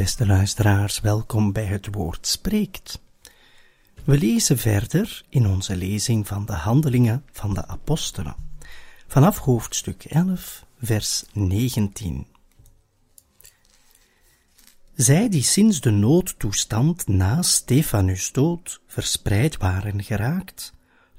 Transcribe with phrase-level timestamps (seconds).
[0.00, 3.00] Beste luisteraars, welkom bij het woord spreekt.
[4.04, 8.34] We lezen verder in onze lezing van de handelingen van de apostelen,
[9.06, 12.26] vanaf hoofdstuk 11, vers 19.
[14.94, 20.72] Zij die sinds de noodtoestand na Stefanus dood verspreid waren geraakt,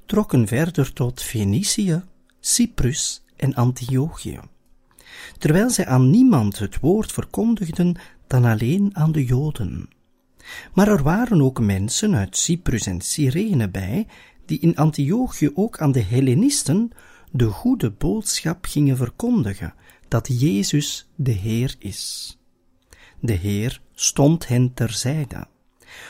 [0.06, 2.02] trokken verder tot Fenicië,
[2.40, 4.40] Cyprus en Antiochië,
[5.38, 7.96] terwijl zij aan niemand het woord verkondigden
[8.32, 9.88] dan alleen aan de Joden.
[10.74, 14.06] Maar er waren ook mensen uit Cyprus en Cyrene bij,
[14.46, 16.90] die in Antiochië ook aan de Hellenisten
[17.30, 19.74] de goede boodschap gingen verkondigen,
[20.08, 22.38] dat Jezus de Heer is.
[23.20, 25.46] De Heer stond hen terzijde.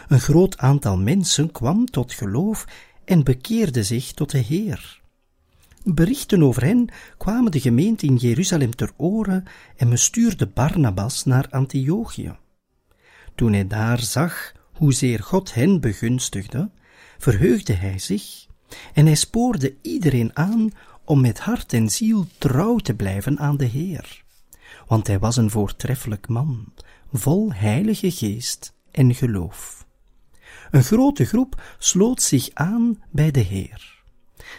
[0.08, 2.64] Een groot aantal mensen kwam tot geloof
[3.04, 5.01] en bekeerde zich tot de Heer.
[5.84, 9.44] Berichten over hen kwamen de gemeente in Jeruzalem ter oren
[9.76, 12.36] en men stuurde Barnabas naar Antiochië.
[13.34, 16.70] Toen hij daar zag hoezeer God hen begunstigde,
[17.18, 18.46] verheugde hij zich
[18.94, 20.70] en hij spoorde iedereen aan
[21.04, 24.24] om met hart en ziel trouw te blijven aan de Heer.
[24.86, 26.72] Want hij was een voortreffelijk man,
[27.12, 29.86] vol heilige geest en geloof.
[30.70, 34.01] Een grote groep sloot zich aan bij de Heer.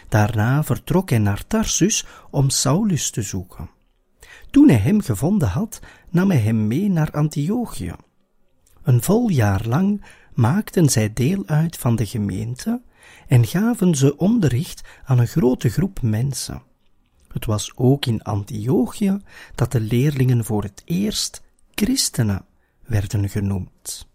[0.08, 3.70] Daarna vertrok hij naar Tarsus om Saulus te zoeken.
[4.50, 7.94] Toen hij hem gevonden had, nam hij hem mee naar Antiochië.
[8.82, 10.04] Een vol jaar lang
[10.34, 12.82] maakten zij deel uit van de gemeente
[13.26, 16.62] en gaven ze onderricht aan een grote groep mensen.
[17.28, 19.18] Het was ook in Antiochië
[19.54, 21.42] dat de leerlingen voor het eerst
[21.74, 22.44] christenen
[22.82, 24.13] werden genoemd.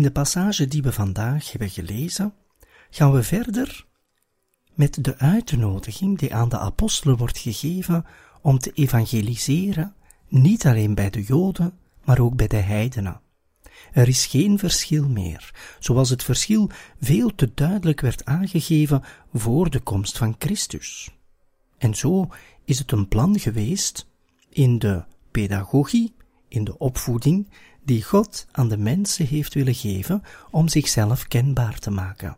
[0.00, 2.34] In de passage die we vandaag hebben gelezen,
[2.90, 3.86] gaan we verder
[4.74, 8.06] met de uitnodiging die aan de apostelen wordt gegeven
[8.42, 9.94] om te evangeliseren,
[10.28, 13.20] niet alleen bij de Joden, maar ook bij de heidenen.
[13.92, 16.70] Er is geen verschil meer, zoals het verschil
[17.00, 19.02] veel te duidelijk werd aangegeven
[19.32, 21.10] voor de komst van Christus.
[21.78, 22.28] En zo
[22.64, 24.06] is het een plan geweest
[24.48, 26.14] in de pedagogie,
[26.48, 27.48] in de opvoeding,
[27.84, 32.36] die God aan de mensen heeft willen geven om zichzelf kenbaar te maken.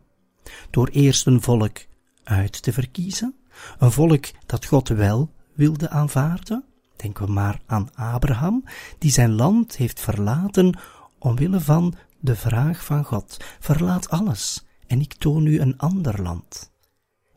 [0.71, 1.79] Door eerst een volk
[2.25, 3.35] uit te verkiezen,
[3.79, 6.65] een volk dat God wel wilde aanvaarden.
[6.97, 8.65] Denken we maar aan Abraham,
[8.99, 10.79] die zijn land heeft verlaten
[11.19, 16.71] omwille van de vraag van God: verlaat alles en ik toon u een ander land.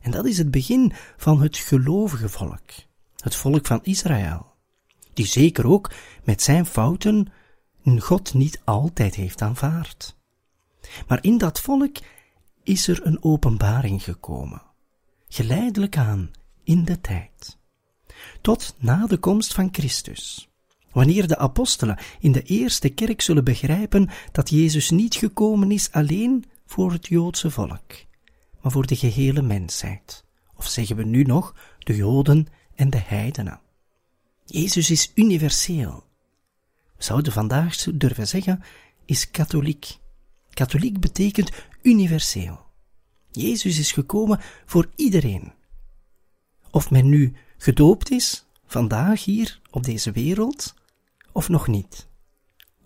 [0.01, 2.69] En dat is het begin van het gelovige volk,
[3.17, 4.45] het volk van Israël,
[5.13, 5.91] die zeker ook
[6.23, 7.27] met zijn fouten
[7.85, 10.15] God niet altijd heeft aanvaard.
[11.07, 11.97] Maar in dat volk
[12.63, 14.61] is er een openbaring gekomen,
[15.27, 16.31] geleidelijk aan,
[16.63, 17.57] in de tijd,
[18.41, 20.49] tot na de komst van Christus.
[20.91, 26.45] Wanneer de apostelen in de eerste kerk zullen begrijpen dat Jezus niet gekomen is alleen
[26.65, 27.93] voor het Joodse volk,
[28.61, 30.23] maar voor de gehele mensheid.
[30.55, 33.59] Of zeggen we nu nog de Joden en de heidenen.
[34.45, 36.03] Jezus is universeel.
[36.97, 38.63] We zouden vandaag durven zeggen,
[39.05, 39.97] is katholiek.
[40.49, 41.51] Katholiek betekent
[41.81, 42.65] universeel.
[43.31, 45.53] Jezus is gekomen voor iedereen.
[46.71, 50.73] Of men nu gedoopt is, vandaag hier op deze wereld,
[51.31, 52.07] of nog niet.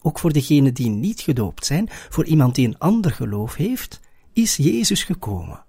[0.01, 3.99] Ook voor degenen die niet gedoopt zijn, voor iemand die een ander geloof heeft,
[4.33, 5.63] is Jezus gekomen.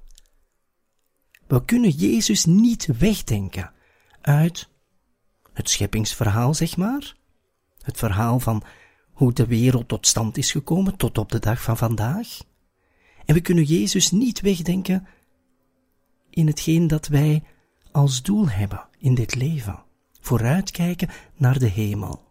[1.46, 3.72] We kunnen Jezus niet wegdenken
[4.20, 4.68] uit
[5.52, 7.16] het scheppingsverhaal, zeg maar,
[7.82, 8.62] het verhaal van
[9.12, 12.38] hoe de wereld tot stand is gekomen tot op de dag van vandaag.
[13.24, 15.06] En we kunnen Jezus niet wegdenken
[16.30, 17.42] in hetgeen dat wij
[17.92, 19.82] als doel hebben in dit leven,
[20.20, 22.22] vooruitkijken naar de hemel.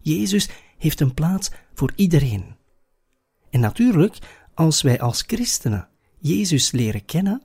[0.00, 0.48] Jezus
[0.78, 2.56] heeft een plaats voor iedereen.
[3.50, 4.18] En natuurlijk,
[4.54, 5.88] als wij als christenen
[6.18, 7.42] Jezus leren kennen,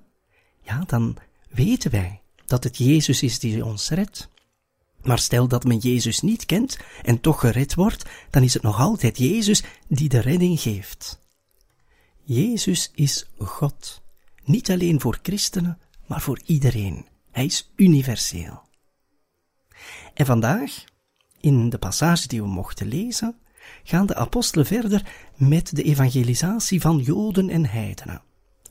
[0.62, 1.18] ja, dan
[1.50, 4.30] weten wij dat het Jezus is die ons redt.
[5.02, 8.80] Maar stel dat men Jezus niet kent en toch gered wordt, dan is het nog
[8.80, 11.20] altijd Jezus die de redding geeft.
[12.24, 14.02] Jezus is God,
[14.44, 17.06] niet alleen voor christenen, maar voor iedereen.
[17.32, 18.62] Hij is universeel.
[20.14, 20.84] En vandaag
[21.40, 23.36] in de passage die we mochten lezen,
[23.84, 25.06] gaan de apostelen verder
[25.36, 28.22] met de evangelisatie van Joden en heidenen.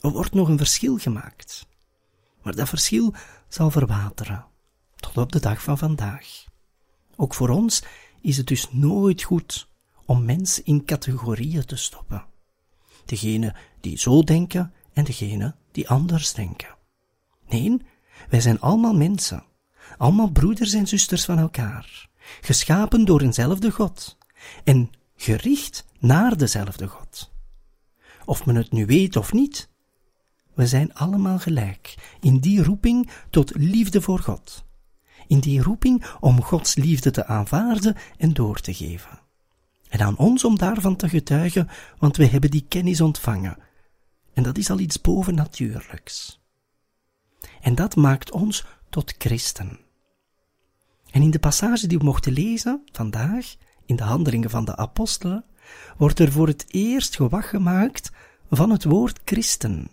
[0.00, 1.66] Er wordt nog een verschil gemaakt.
[2.42, 3.14] Maar dat verschil
[3.48, 4.46] zal verwateren,
[5.00, 6.44] tot op de dag van vandaag.
[7.16, 7.82] Ook voor ons
[8.20, 9.68] is het dus nooit goed
[10.04, 12.24] om mensen in categorieën te stoppen.
[13.04, 16.76] Degene die zo denken en degene die anders denken.
[17.48, 17.76] Nee,
[18.28, 19.44] wij zijn allemaal mensen,
[19.98, 22.08] allemaal broeders en zusters van elkaar
[22.40, 24.16] geschapen door eenzelfde God
[24.64, 27.32] en gericht naar dezelfde God.
[28.24, 29.68] Of men het nu weet of niet,
[30.54, 34.64] we zijn allemaal gelijk in die roeping tot liefde voor God,
[35.28, 39.20] in die roeping om Gods liefde te aanvaarden en door te geven.
[39.88, 43.56] En aan ons om daarvan te getuigen, want we hebben die kennis ontvangen.
[44.34, 46.40] En dat is al iets bovennatuurlijks.
[47.60, 49.78] En dat maakt ons tot christen.
[51.10, 55.44] En in de passage die we mochten lezen vandaag, in de handelingen van de apostelen,
[55.96, 58.12] wordt er voor het eerst gewacht gemaakt
[58.50, 59.90] van het woord christen.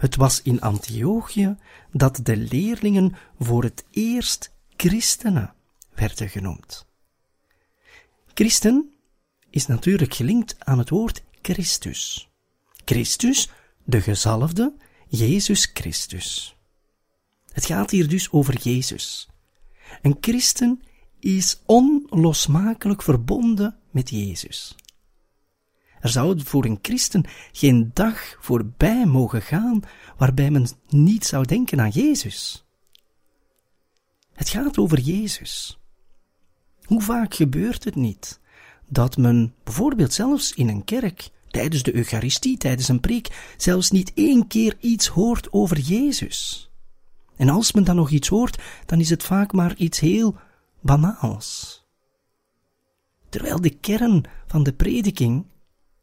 [0.00, 1.56] Het was in Antiochië
[1.92, 5.54] dat de leerlingen voor het eerst christenen
[5.94, 6.86] werden genoemd.
[8.34, 8.94] Christen
[9.50, 12.28] is natuurlijk gelinkt aan het woord Christus.
[12.84, 13.50] Christus,
[13.84, 14.74] de gezalfde,
[15.08, 16.56] Jezus Christus.
[17.52, 19.28] Het gaat hier dus over Jezus.
[20.02, 20.82] Een christen
[21.18, 24.74] is onlosmakelijk verbonden met Jezus.
[26.00, 29.82] Er zou voor een christen geen dag voorbij mogen gaan
[30.16, 32.64] waarbij men niet zou denken aan Jezus.
[34.32, 35.78] Het gaat over Jezus.
[36.84, 38.40] Hoe vaak gebeurt het niet
[38.88, 44.12] dat men bijvoorbeeld zelfs in een kerk, tijdens de Eucharistie, tijdens een preek, zelfs niet
[44.14, 46.70] één keer iets hoort over Jezus?
[47.36, 50.36] En als men dan nog iets hoort, dan is het vaak maar iets heel
[50.80, 51.84] banaals.
[53.28, 55.44] Terwijl de kern van de prediking,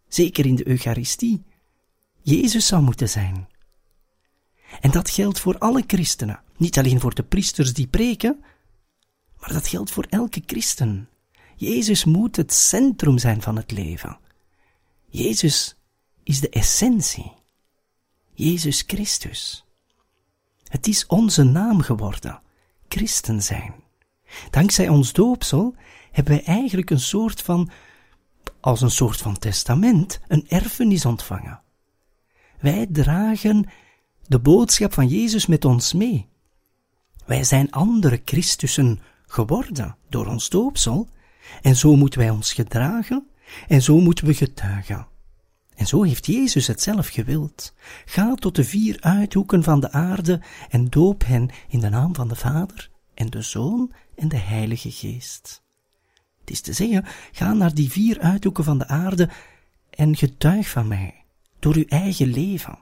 [0.08, 1.44] zeker in de Eucharistie,
[2.22, 3.48] Jezus zou moeten zijn.
[4.82, 8.44] En dat geldt voor alle christenen, niet alleen voor de priesters die preken,
[9.40, 11.10] maar dat geldt voor elke christen.
[11.56, 14.20] Jezus moet het centrum zijn van het leven.
[15.10, 15.76] Jezus
[16.24, 17.32] is de essentie.
[18.34, 19.66] Jezus Christus.
[20.64, 22.42] Het is onze naam geworden,
[22.88, 23.74] christen zijn.
[24.50, 25.76] Dankzij ons doopsel
[26.12, 27.70] hebben wij eigenlijk een soort van,
[28.60, 31.62] als een soort van testament, een erfenis ontvangen.
[32.60, 33.66] Wij dragen
[34.28, 36.28] de boodschap van Jezus met ons mee.
[37.26, 41.08] Wij zijn andere Christussen geworden door ons doopsel
[41.62, 43.28] En zo moeten wij ons gedragen
[43.68, 45.08] en zo moeten we getuigen.
[45.76, 47.74] En zo heeft Jezus het zelf gewild.
[48.06, 52.28] Ga tot de vier uithoeken van de aarde en doop hen in de naam van
[52.28, 55.66] de Vader en de Zoon en de Heilige Geest.
[56.48, 59.30] Het is te zeggen, ga naar die vier uithoeken van de aarde
[59.90, 61.24] en getuig van mij,
[61.60, 62.78] door uw eigen leven.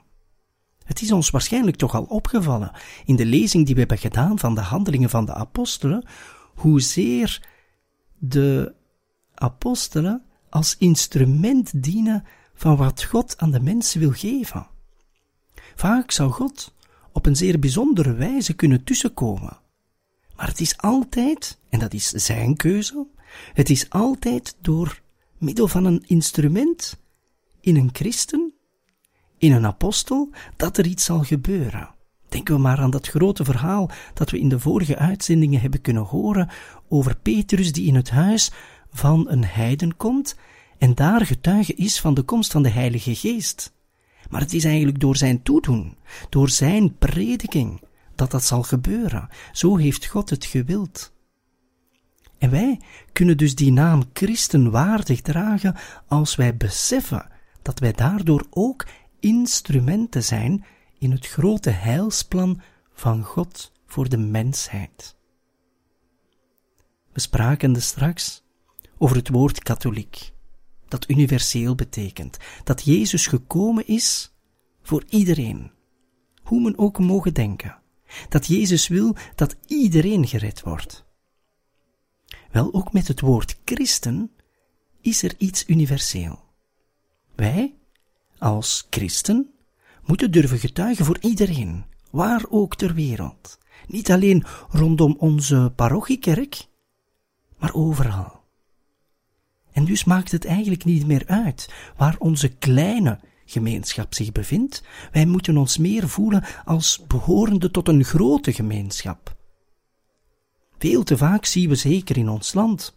[0.84, 2.72] Het is ons waarschijnlijk toch al opgevallen
[3.06, 6.06] in de lezing die we hebben gedaan van de handelingen van de apostelen,
[6.56, 7.48] hoezeer
[8.18, 8.74] de
[9.34, 14.68] apostelen als instrument dienen van wat God aan de mensen wil geven.
[15.76, 16.74] Vaak zou God
[17.12, 19.58] op een zeer bijzondere wijze kunnen tussenkomen.
[20.36, 23.08] Maar het is altijd, en dat is zijn keuze,
[23.54, 25.02] het is altijd door
[25.38, 27.00] middel van een instrument
[27.62, 28.54] in een christen,
[29.38, 31.94] in een apostel, dat er iets zal gebeuren.
[32.30, 36.04] Denken we maar aan dat grote verhaal dat we in de vorige uitzendingen hebben kunnen
[36.04, 36.50] horen
[36.90, 38.52] over Petrus die in het huis
[38.90, 40.36] van een heiden komt
[40.78, 43.74] en daar getuige is van de komst van de Heilige Geest.
[44.30, 45.98] Maar het is eigenlijk door zijn toedoen,
[46.30, 47.82] door zijn prediking,
[48.16, 49.30] dat dat zal gebeuren.
[49.52, 51.14] Zo heeft God het gewild.
[52.38, 52.80] En wij
[53.12, 55.76] kunnen dus die naam Christen waardig dragen
[56.08, 57.30] als wij beseffen
[57.62, 58.86] dat wij daardoor ook
[59.20, 60.66] instrumenten zijn
[60.98, 62.62] in het grote heilsplan
[62.94, 65.16] van God voor de mensheid.
[67.14, 68.44] We spraken er straks
[68.98, 70.34] over het woord katholiek,
[70.88, 74.34] dat universeel betekent, dat Jezus gekomen is
[74.82, 75.72] voor iedereen,
[76.44, 77.78] hoe men ook mogen denken,
[78.30, 81.05] dat Jezus wil dat iedereen gered wordt.
[82.56, 84.32] Wel, ook met het woord christen
[85.02, 86.40] is er iets universeel.
[87.36, 87.74] Wij,
[88.38, 89.54] als christen,
[90.06, 93.58] moeten durven getuigen voor iedereen, waar ook ter wereld.
[93.88, 96.68] Niet alleen rondom onze parochiekerk,
[97.58, 98.42] maar overal.
[99.72, 104.84] En dus maakt het eigenlijk niet meer uit waar onze kleine gemeenschap zich bevindt.
[105.12, 109.35] Wij moeten ons meer voelen als behorende tot een grote gemeenschap.
[110.78, 112.96] Veel te vaak zien we zeker in ons land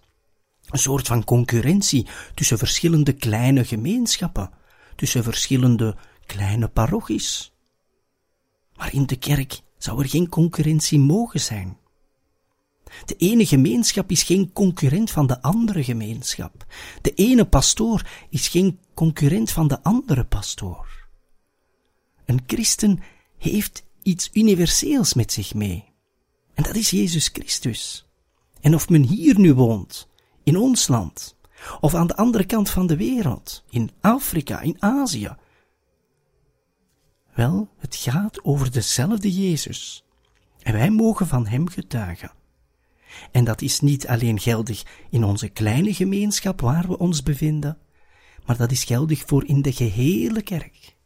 [0.71, 4.51] een soort van concurrentie tussen verschillende kleine gemeenschappen,
[4.97, 7.53] tussen verschillende kleine parochies.
[8.77, 11.77] Maar in de kerk zou er geen concurrentie mogen zijn.
[13.05, 16.67] De ene gemeenschap is geen concurrent van de andere gemeenschap.
[17.03, 21.09] De ene pastoor is geen concurrent van de andere pastoor.
[22.25, 23.01] Een christen
[23.39, 25.88] heeft iets universeels met zich mee.
[26.59, 28.07] En dat is Jezus Christus.
[28.61, 30.09] En of men hier nu woont,
[30.43, 31.37] in ons land,
[31.81, 35.37] of aan de andere kant van de wereld, in Afrika, in Azië.
[37.35, 40.05] Wel, het gaat over dezelfde Jezus.
[40.62, 42.33] En wij mogen van Hem getuigen.
[43.31, 47.79] En dat is niet alleen geldig in onze kleine gemeenschap waar we ons bevinden,
[48.47, 50.97] maar dat is geldig voor in de gehele kerk.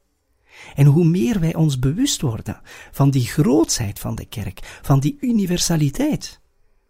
[0.75, 5.17] En hoe meer wij ons bewust worden van die grootsheid van de kerk, van die
[5.21, 6.41] universaliteit,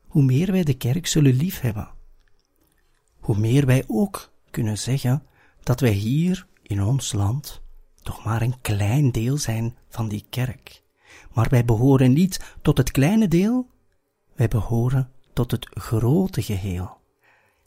[0.06, 1.90] hoe meer wij de kerk zullen liefhebben.
[3.20, 5.26] Hoe meer wij ook kunnen zeggen
[5.62, 7.62] dat wij hier in ons land
[8.02, 10.82] toch maar een klein deel zijn van die kerk.
[11.32, 13.70] Maar wij behoren niet tot het kleine deel,
[14.34, 17.00] wij behoren tot het grote geheel,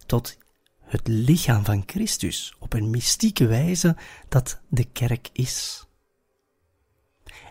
[0.06, 0.38] tot
[0.82, 3.96] het lichaam van Christus op een mystieke wijze
[4.30, 5.88] dat de kerk is.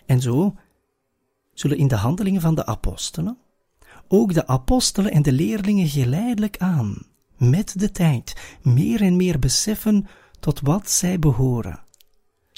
[0.06, 0.54] En zo
[1.52, 3.38] zullen in de handelingen van de apostelen
[4.08, 7.06] ook de apostelen en de leerlingen geleidelijk aan,
[7.37, 10.06] met de tijd, meer en meer beseffen
[10.40, 11.82] tot wat zij behoren,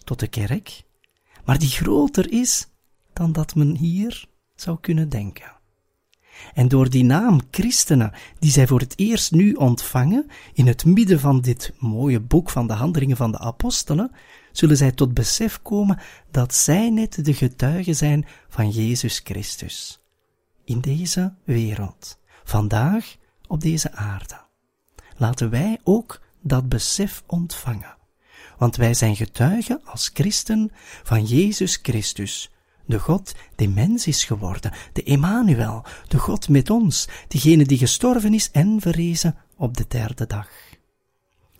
[0.05, 0.83] tot de kerk,
[1.45, 2.69] maar die groter is
[3.12, 4.25] dan dat men hier
[4.55, 5.55] zou kunnen denken.
[6.55, 11.21] En door die naam christenen, die zij voor het eerst nu ontvangen, in het midden
[11.21, 14.12] van dit mooie boek van de handelingen van de apostelen,
[14.59, 15.99] zullen zij tot besef komen
[16.31, 20.01] dat zij net de getuigen zijn van Jezus Christus.
[20.65, 24.41] In deze wereld, vandaag op deze aarde.
[25.17, 27.97] Laten wij ook dat besef ontvangen.
[28.59, 30.71] Want wij zijn getuigen als christen
[31.03, 32.51] van Jezus Christus,
[32.85, 38.35] de God die mens is geworden, de Emmanuel, de God met ons, diegene die gestorven
[38.35, 40.49] is en verrezen op de derde dag.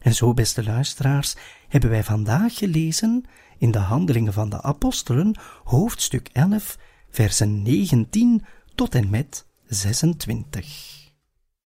[0.06, 1.36] En zo, beste luisteraars,
[1.68, 3.25] hebben wij vandaag gelezen
[3.58, 6.78] in de Handelingen van de Apostelen, hoofdstuk 11,
[7.10, 8.44] versen 19
[8.75, 11.05] tot en met 26.